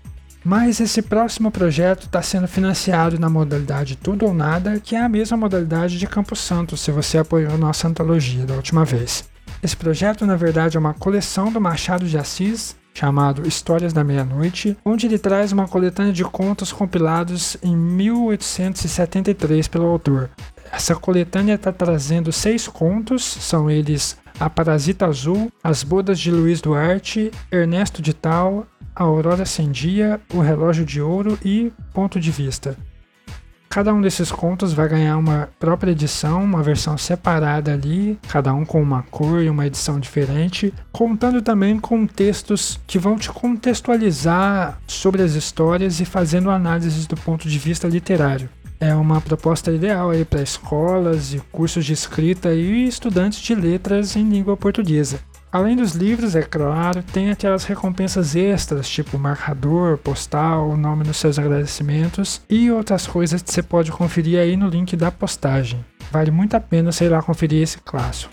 Mas 0.43 0.79
esse 0.79 1.01
próximo 1.01 1.51
projeto 1.51 2.05
está 2.05 2.21
sendo 2.21 2.47
financiado 2.47 3.19
na 3.19 3.29
modalidade 3.29 3.97
Tudo 3.97 4.25
ou 4.25 4.33
Nada, 4.33 4.79
que 4.79 4.95
é 4.95 5.01
a 5.01 5.09
mesma 5.09 5.35
modalidade 5.35 5.97
de 5.97 6.07
Campo 6.07 6.35
Santo, 6.35 6.77
se 6.77 6.91
você 6.91 7.17
apoiou 7.17 7.57
nossa 7.57 7.87
antologia 7.87 8.45
da 8.45 8.55
última 8.55 8.85
vez. 8.85 9.29
Esse 9.61 9.75
projeto, 9.75 10.25
na 10.25 10.37
verdade, 10.37 10.77
é 10.77 10.79
uma 10.79 10.93
coleção 10.93 11.51
do 11.51 11.59
Machado 11.59 12.05
de 12.05 12.17
Assis, 12.17 12.75
chamado 12.99 13.47
Histórias 13.47 13.93
da 13.93 14.03
Meia-Noite, 14.03 14.75
onde 14.83 15.05
ele 15.05 15.17
traz 15.17 15.53
uma 15.53 15.69
coletânea 15.69 16.11
de 16.11 16.25
contos 16.25 16.73
compilados 16.73 17.55
em 17.63 17.73
1873 17.75 19.69
pelo 19.69 19.85
autor. 19.85 20.29
Essa 20.69 20.93
coletânea 20.95 21.55
está 21.55 21.71
trazendo 21.71 22.31
seis 22.33 22.67
contos, 22.67 23.23
são 23.23 23.71
eles 23.71 24.17
A 24.37 24.49
Parasita 24.49 25.05
Azul, 25.05 25.49
As 25.63 25.81
Bodas 25.81 26.19
de 26.19 26.29
Luiz 26.29 26.59
Duarte, 26.59 27.31
Ernesto 27.49 28.01
de 28.01 28.13
Tal, 28.13 28.67
A 28.93 29.03
Aurora 29.03 29.45
Sem 29.45 29.71
Dia, 29.71 30.19
O 30.33 30.41
Relógio 30.41 30.85
de 30.85 31.01
Ouro 31.01 31.39
e 31.43 31.71
Ponto 31.93 32.19
de 32.19 32.31
Vista. 32.31 32.75
Cada 33.69 33.93
um 33.93 34.01
desses 34.01 34.31
contos 34.31 34.73
vai 34.73 34.89
ganhar 34.89 35.15
uma 35.15 35.47
própria 35.59 35.91
edição, 35.91 36.43
uma 36.43 36.63
versão 36.63 36.97
separada 36.97 37.71
ali, 37.71 38.17
cada 38.27 38.51
um 38.51 38.65
com 38.65 38.81
uma 38.81 39.03
cor 39.03 39.43
e 39.43 39.49
uma 39.49 39.67
edição 39.67 39.99
diferente, 39.99 40.73
contando 40.91 41.39
também 41.39 41.79
com 41.79 42.07
textos 42.07 42.79
que 42.87 42.97
vão 42.97 43.15
te 43.15 43.29
contextualizar 43.29 44.79
sobre 44.87 45.21
as 45.21 45.33
histórias 45.33 45.99
e 45.99 46.05
fazendo 46.05 46.49
análises 46.49 47.05
do 47.05 47.15
ponto 47.15 47.47
de 47.47 47.59
vista 47.59 47.87
literário. 47.87 48.49
É 48.79 48.95
uma 48.95 49.21
proposta 49.21 49.71
ideal 49.71 50.09
aí 50.09 50.25
para 50.25 50.41
escolas 50.41 51.35
e 51.35 51.39
cursos 51.51 51.85
de 51.85 51.93
escrita 51.93 52.51
e 52.51 52.87
estudantes 52.87 53.39
de 53.39 53.53
letras 53.53 54.15
em 54.15 54.27
língua 54.27 54.57
portuguesa. 54.57 55.19
Além 55.51 55.75
dos 55.75 55.93
livros, 55.93 56.35
é 56.35 56.43
claro, 56.43 57.01
tem 57.01 57.31
aquelas 57.31 57.63
recompensas 57.63 58.35
extras, 58.35 58.87
tipo 58.87 59.17
marcador, 59.17 59.97
postal, 59.97 60.69
o 60.69 60.77
nome 60.77 61.03
dos 61.03 61.17
seus 61.17 61.39
agradecimentos 61.39 62.39
e 62.47 62.69
outras 62.69 63.07
coisas 63.07 63.41
que 63.41 63.51
você 63.51 63.63
pode 63.63 63.91
conferir 63.91 64.39
aí 64.39 64.55
no 64.55 64.69
link 64.69 64.95
da 64.95 65.09
postagem. 65.11 65.83
Vale 66.11 66.29
muito 66.29 66.55
a 66.55 66.59
pena 66.59 66.91
ir 67.01 67.09
lá 67.09 67.21
conferir 67.23 67.63
esse 67.63 67.79
clássico. 67.79 68.31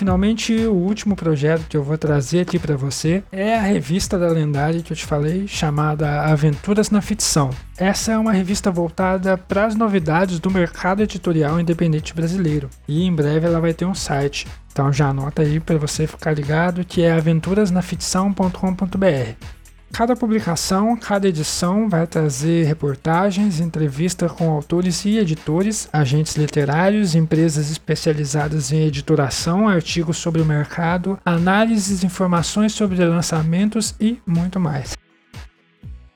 Finalmente, 0.00 0.54
o 0.54 0.72
último 0.72 1.14
projeto 1.14 1.68
que 1.68 1.76
eu 1.76 1.84
vou 1.84 1.98
trazer 1.98 2.40
aqui 2.40 2.58
para 2.58 2.74
você 2.74 3.22
é 3.30 3.54
a 3.54 3.60
revista 3.60 4.18
da 4.18 4.28
Lendária 4.28 4.80
que 4.80 4.94
eu 4.94 4.96
te 4.96 5.04
falei, 5.04 5.46
chamada 5.46 6.22
Aventuras 6.22 6.90
na 6.90 7.02
Ficção. 7.02 7.50
Essa 7.76 8.12
é 8.12 8.18
uma 8.18 8.32
revista 8.32 8.70
voltada 8.70 9.36
para 9.36 9.66
as 9.66 9.74
novidades 9.74 10.40
do 10.40 10.50
mercado 10.50 11.02
editorial 11.02 11.60
independente 11.60 12.14
brasileiro 12.14 12.70
e 12.88 13.04
em 13.04 13.14
breve 13.14 13.46
ela 13.46 13.60
vai 13.60 13.74
ter 13.74 13.84
um 13.84 13.94
site. 13.94 14.46
Então 14.72 14.90
já 14.90 15.10
anota 15.10 15.42
aí 15.42 15.60
para 15.60 15.76
você 15.76 16.06
ficar 16.06 16.32
ligado 16.32 16.82
que 16.82 17.02
é 17.02 17.12
aventurasnaficção.com.br. 17.12 19.59
Cada 19.92 20.14
publicação, 20.14 20.96
cada 20.96 21.28
edição 21.28 21.88
vai 21.88 22.06
trazer 22.06 22.64
reportagens, 22.64 23.60
entrevistas 23.60 24.30
com 24.30 24.48
autores 24.48 25.04
e 25.04 25.18
editores, 25.18 25.88
agentes 25.92 26.36
literários, 26.36 27.14
empresas 27.14 27.70
especializadas 27.70 28.72
em 28.72 28.86
editoração, 28.86 29.68
artigos 29.68 30.16
sobre 30.16 30.40
o 30.40 30.44
mercado, 30.44 31.18
análises, 31.24 32.04
informações 32.04 32.72
sobre 32.72 33.04
lançamentos 33.04 33.94
e 34.00 34.18
muito 34.24 34.60
mais. 34.60 34.96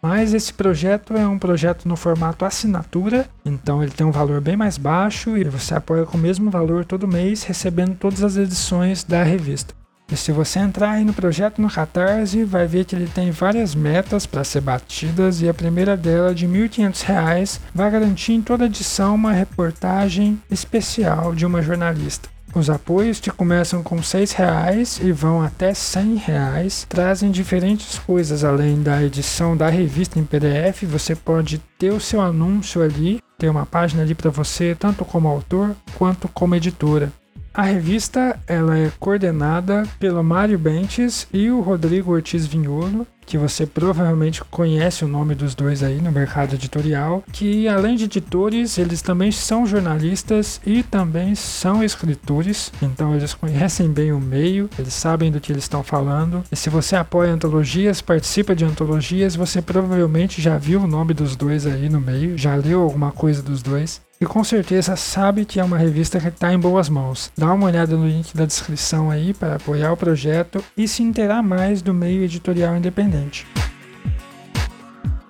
Mas 0.01 0.33
esse 0.35 0.53
projeto 0.53 1.15
é 1.15 1.27
um 1.27 1.39
projeto 1.39 1.89
no 1.89 1.97
formato 1.97 2.45
assinatura, 2.45 3.27
então 3.45 3.83
ele 3.83 3.93
tem 3.93 4.07
um 4.07 4.13
valor 4.13 4.41
bem 4.41 4.57
mais 4.57 4.79
baixo 4.79 5.37
e 5.37 5.45
você 5.45 5.75
apoia 5.75 6.07
com 6.07 6.17
o 6.17 6.21
mesmo 6.21 6.51
valor 6.51 6.85
todo 6.85 7.09
mês, 7.09 7.43
recebendo 7.43 7.97
todas 7.97 8.23
as 8.23 8.37
edições 8.37 9.03
da 9.03 9.23
revista. 9.23 9.75
E 10.11 10.17
se 10.17 10.31
você 10.33 10.59
entrar 10.59 10.93
aí 10.93 11.05
no 11.05 11.15
projeto 11.15 11.61
no 11.61 11.71
Catarse, 11.71 12.45
vai 12.45 12.67
ver 12.67 12.85
que 12.85 12.95
ele 12.95 13.09
tem 13.13 13.31
várias 13.31 13.75
metas 13.75 14.27
para 14.27 14.45
ser 14.45 14.61
batidas 14.61 15.41
e 15.41 15.49
a 15.49 15.55
primeira 15.55 15.97
dela, 15.97 16.35
de 16.35 16.47
R$ 16.47 16.69
1.500, 16.69 17.59
vai 17.75 17.91
garantir 17.91 18.33
em 18.33 18.43
toda 18.43 18.67
edição 18.67 19.15
uma 19.15 19.33
reportagem 19.33 20.41
especial 20.51 21.35
de 21.35 21.47
uma 21.47 21.63
jornalista. 21.63 22.29
Os 22.55 22.71
apoios 22.71 23.19
que 23.19 23.33
começam 23.33 23.83
com 23.83 23.97
R$ 23.97 24.03
reais 24.37 25.01
e 25.03 25.11
vão 25.11 25.43
até 25.43 25.73
R$ 25.73 26.17
reais, 26.25 26.87
trazem 26.89 27.33
diferentes 27.33 27.99
coisas 27.99 28.45
além 28.45 28.81
da 28.81 29.03
edição 29.03 29.57
da 29.57 29.69
revista 29.69 30.21
em 30.21 30.25
PDF. 30.25 30.85
Você 30.85 31.17
pode 31.17 31.59
ter 31.77 31.93
o 31.93 31.99
seu 31.99 32.21
anúncio 32.21 32.81
ali, 32.81 33.21
ter 33.39 33.49
uma 33.49 33.67
página 33.67 34.03
ali 34.03 34.15
para 34.15 34.31
você, 34.31 34.77
tanto 34.79 35.05
como 35.05 35.27
autor 35.27 35.75
quanto 35.97 36.29
como 36.29 36.55
editora. 36.55 37.13
A 37.55 37.63
revista 37.63 38.37
ela 38.49 38.77
é 38.77 38.91
coordenada 38.99 39.85
pelo 40.01 40.25
Mário 40.25 40.59
Bentes 40.59 41.29
e 41.33 41.49
o 41.53 41.61
Rodrigo 41.61 42.11
Ortiz 42.13 42.45
Vinholo, 42.45 43.07
que 43.25 43.39
você 43.39 43.65
provavelmente 43.65 44.43
conhece 44.51 45.05
o 45.05 45.09
nome 45.09 45.37
dos 45.37 45.55
dois 45.55 45.81
aí 45.81 46.03
no 46.03 46.11
mercado 46.11 46.57
editorial, 46.57 47.23
que 47.33 47.69
além 47.69 47.95
de 47.95 48.05
editores, 48.05 48.77
eles 48.77 49.01
também 49.01 49.31
são 49.31 49.65
jornalistas 49.65 50.61
e 50.67 50.83
também 50.83 51.37
são 51.37 51.83
escritores, 51.85 52.73
então 52.83 53.15
eles 53.15 53.35
conhecem 53.35 53.89
bem 53.89 54.11
o 54.11 54.21
meio, 54.21 54.69
eles 54.77 54.93
sabem 54.93 55.31
do 55.31 55.41
que 55.41 55.53
eles 55.53 55.63
estão 55.63 55.85
falando. 55.85 56.43
E 56.51 56.57
se 56.57 56.69
você 56.69 56.97
apoia 56.97 57.33
antologias, 57.33 58.03
participa 58.03 58.57
de 58.57 58.65
antologias, 58.65 59.37
você 59.37 59.63
provavelmente 59.63 60.43
já 60.43 60.59
viu 60.59 60.81
o 60.81 60.89
nome 60.89 61.15
dos 61.15 61.37
dois 61.37 61.69
aí 61.69 61.89
no 61.89 62.01
meio, 62.01 62.37
já 62.37 62.57
leu 62.57 62.83
alguma 62.83 63.13
coisa 63.13 63.41
dos 63.41 63.63
dois 63.63 64.03
e 64.25 64.27
com 64.27 64.43
certeza 64.43 64.97
sabe 64.97 65.45
que 65.45 65.61
é 65.61 65.65
uma 65.65 65.77
revista 65.77 66.19
que 66.19 66.29
está 66.29 66.51
em 66.51 66.59
boas 66.59 66.89
mãos. 66.89 67.31
Dá 67.37 67.53
uma 67.53 67.67
olhada 67.67 67.95
no 67.95 68.09
link 68.09 68.35
da 68.35 68.47
descrição 68.47 69.11
aí 69.11 69.35
para 69.35 69.57
apoiar 69.57 69.93
o 69.93 69.97
projeto 69.99 70.65
e 70.75 70.89
se 70.89 71.03
inteirar 71.03 71.43
mais 71.43 71.83
do 71.83 71.93
meio 71.93 72.25
editorial 72.25 72.75
independente. 72.75 73.47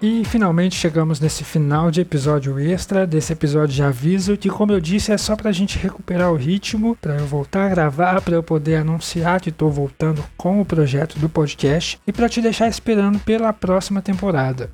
E 0.00 0.24
finalmente 0.24 0.76
chegamos 0.76 1.18
nesse 1.18 1.42
final 1.42 1.90
de 1.90 2.02
episódio 2.02 2.56
extra, 2.60 3.04
desse 3.04 3.32
episódio 3.32 3.74
de 3.74 3.82
aviso, 3.82 4.36
que 4.36 4.48
como 4.48 4.70
eu 4.70 4.78
disse 4.78 5.10
é 5.10 5.18
só 5.18 5.34
para 5.34 5.50
a 5.50 5.52
gente 5.52 5.76
recuperar 5.76 6.30
o 6.30 6.36
ritmo, 6.36 6.96
para 7.00 7.16
eu 7.16 7.26
voltar 7.26 7.66
a 7.66 7.70
gravar, 7.70 8.20
para 8.20 8.36
eu 8.36 8.44
poder 8.44 8.76
anunciar 8.76 9.40
que 9.40 9.48
estou 9.48 9.72
voltando 9.72 10.24
com 10.36 10.60
o 10.60 10.64
projeto 10.64 11.18
do 11.18 11.28
podcast 11.28 11.98
e 12.06 12.12
para 12.12 12.28
te 12.28 12.40
deixar 12.40 12.68
esperando 12.68 13.18
pela 13.18 13.52
próxima 13.52 14.00
temporada. 14.00 14.70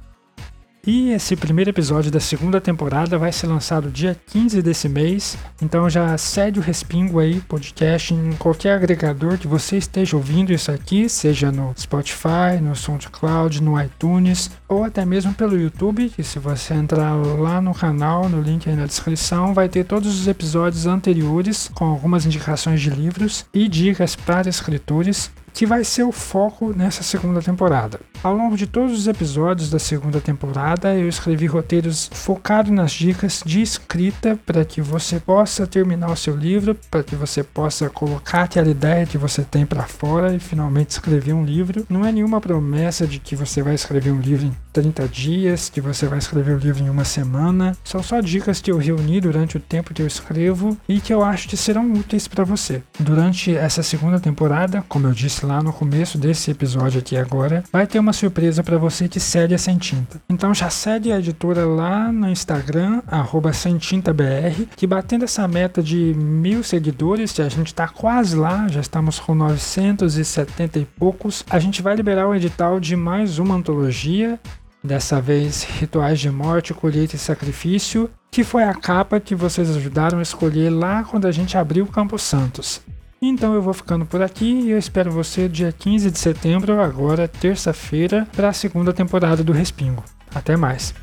E 0.86 1.10
esse 1.10 1.36
primeiro 1.36 1.68
episódio 1.68 2.10
da 2.10 2.20
segunda 2.20 2.58
temporada 2.58 3.18
vai 3.18 3.30
ser 3.30 3.46
lançado 3.46 3.90
dia 3.90 4.18
15 4.28 4.62
desse 4.62 4.88
mês, 4.88 5.36
então 5.60 5.90
já 5.90 6.16
cede 6.16 6.58
o 6.58 6.62
respingo 6.62 7.18
aí, 7.18 7.38
podcast, 7.42 8.14
em 8.14 8.32
qualquer 8.32 8.76
agregador 8.76 9.36
que 9.36 9.46
você 9.46 9.76
esteja 9.76 10.16
ouvindo 10.16 10.54
isso 10.54 10.72
aqui, 10.72 11.06
seja 11.06 11.52
no 11.52 11.74
Spotify, 11.78 12.58
no 12.62 12.74
SoundCloud, 12.74 13.62
no 13.62 13.80
iTunes, 13.80 14.50
ou 14.66 14.82
até 14.82 15.04
mesmo 15.04 15.34
pelo 15.34 15.60
YouTube, 15.60 16.08
que 16.08 16.22
se 16.22 16.38
você 16.38 16.72
entrar 16.72 17.14
lá 17.14 17.60
no 17.60 17.74
canal, 17.74 18.26
no 18.30 18.40
link 18.40 18.66
aí 18.66 18.74
na 18.74 18.86
descrição, 18.86 19.52
vai 19.52 19.68
ter 19.68 19.84
todos 19.84 20.18
os 20.18 20.26
episódios 20.26 20.86
anteriores 20.86 21.70
com 21.74 21.84
algumas 21.84 22.24
indicações 22.24 22.80
de 22.80 22.88
livros 22.88 23.44
e 23.52 23.68
dicas 23.68 24.16
para 24.16 24.48
escritores, 24.48 25.30
que 25.52 25.66
vai 25.66 25.84
ser 25.84 26.04
o 26.04 26.12
foco 26.12 26.72
nessa 26.74 27.02
segunda 27.02 27.42
temporada. 27.42 28.00
Ao 28.22 28.34
longo 28.34 28.54
de 28.54 28.66
todos 28.66 28.92
os 28.92 29.06
episódios 29.06 29.70
da 29.70 29.78
segunda 29.78 30.20
temporada, 30.20 30.94
eu 30.94 31.08
escrevi 31.08 31.46
roteiros 31.46 32.10
focados 32.12 32.70
nas 32.70 32.92
dicas 32.92 33.42
de 33.46 33.62
escrita 33.62 34.38
para 34.44 34.62
que 34.62 34.82
você 34.82 35.18
possa 35.18 35.66
terminar 35.66 36.10
o 36.10 36.16
seu 36.16 36.36
livro, 36.36 36.76
para 36.90 37.02
que 37.02 37.16
você 37.16 37.42
possa 37.42 37.88
colocar 37.88 38.42
aquela 38.42 38.68
ideia 38.68 39.06
que 39.06 39.16
você 39.16 39.42
tem 39.42 39.64
para 39.64 39.84
fora 39.84 40.34
e 40.34 40.38
finalmente 40.38 40.90
escrever 40.90 41.32
um 41.32 41.46
livro. 41.46 41.86
Não 41.88 42.04
é 42.04 42.12
nenhuma 42.12 42.42
promessa 42.42 43.06
de 43.06 43.18
que 43.18 43.34
você 43.34 43.62
vai 43.62 43.74
escrever 43.74 44.10
um 44.10 44.20
livro 44.20 44.46
em 44.46 44.52
30 44.70 45.08
dias, 45.08 45.70
que 45.70 45.80
você 45.80 46.06
vai 46.06 46.18
escrever 46.18 46.52
o 46.52 46.56
um 46.56 46.60
livro 46.60 46.84
em 46.84 46.90
uma 46.90 47.06
semana. 47.06 47.74
São 47.82 48.02
só 48.02 48.20
dicas 48.20 48.60
que 48.60 48.70
eu 48.70 48.76
reuni 48.76 49.18
durante 49.22 49.56
o 49.56 49.60
tempo 49.60 49.94
que 49.94 50.02
eu 50.02 50.06
escrevo 50.06 50.76
e 50.86 51.00
que 51.00 51.14
eu 51.14 51.24
acho 51.24 51.48
que 51.48 51.56
serão 51.56 51.90
úteis 51.94 52.28
para 52.28 52.44
você. 52.44 52.82
Durante 52.98 53.56
essa 53.56 53.82
segunda 53.82 54.20
temporada, 54.20 54.84
como 54.90 55.06
eu 55.06 55.12
disse 55.12 55.46
lá 55.46 55.62
no 55.62 55.72
começo 55.72 56.18
desse 56.18 56.50
episódio 56.50 57.00
aqui 57.00 57.16
agora, 57.16 57.64
vai 57.72 57.86
ter 57.86 57.98
uma 57.98 58.09
uma 58.10 58.12
surpresa 58.12 58.64
para 58.64 58.76
você 58.76 59.08
que 59.08 59.20
segue 59.20 59.54
a 59.54 59.58
Sem 59.58 59.78
Tinta. 59.78 60.20
Então 60.28 60.52
já 60.52 60.68
segue 60.68 61.12
a 61.12 61.18
editora 61.20 61.64
lá 61.64 62.10
no 62.10 62.28
Instagram, 62.28 63.02
arroba 63.06 63.52
SemTintaBR, 63.52 64.66
que 64.74 64.84
batendo 64.84 65.24
essa 65.24 65.46
meta 65.46 65.80
de 65.80 66.12
mil 66.14 66.64
seguidores, 66.64 67.38
a 67.38 67.48
gente 67.48 67.68
está 67.68 67.86
quase 67.86 68.34
lá, 68.34 68.66
já 68.66 68.80
estamos 68.80 69.20
com 69.20 69.32
970 69.32 70.80
e 70.80 70.84
poucos, 70.84 71.44
a 71.48 71.60
gente 71.60 71.82
vai 71.82 71.94
liberar 71.94 72.26
o 72.26 72.34
edital 72.34 72.80
de 72.80 72.96
mais 72.96 73.38
uma 73.38 73.54
antologia, 73.54 74.40
dessa 74.82 75.20
vez 75.20 75.62
Rituais 75.62 76.18
de 76.18 76.30
Morte, 76.30 76.74
Colheita 76.74 77.14
e 77.14 77.18
Sacrifício, 77.18 78.10
que 78.28 78.42
foi 78.42 78.64
a 78.64 78.74
capa 78.74 79.20
que 79.20 79.36
vocês 79.36 79.70
ajudaram 79.76 80.18
a 80.18 80.22
escolher 80.22 80.70
lá 80.70 81.04
quando 81.04 81.26
a 81.26 81.32
gente 81.32 81.56
abriu 81.56 81.84
o 81.84 81.88
Campo 81.88 82.18
Santos. 82.18 82.80
Então 83.22 83.52
eu 83.54 83.60
vou 83.60 83.74
ficando 83.74 84.06
por 84.06 84.22
aqui 84.22 84.50
e 84.50 84.70
eu 84.70 84.78
espero 84.78 85.10
você 85.10 85.46
dia 85.46 85.70
15 85.70 86.10
de 86.10 86.18
setembro, 86.18 86.80
agora 86.80 87.28
terça-feira, 87.28 88.26
para 88.34 88.48
a 88.48 88.52
segunda 88.52 88.94
temporada 88.94 89.44
do 89.44 89.52
Respingo. 89.52 90.02
Até 90.34 90.56
mais! 90.56 90.94